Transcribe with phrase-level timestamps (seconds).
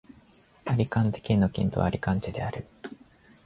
[0.65, 2.65] アリカンテ県の県都はアリカンテである